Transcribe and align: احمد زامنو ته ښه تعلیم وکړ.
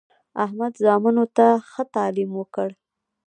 احمد 0.43 0.73
زامنو 0.83 1.25
ته 1.37 1.47
ښه 1.69 1.83
تعلیم 1.95 2.29
وکړ. 2.35 2.69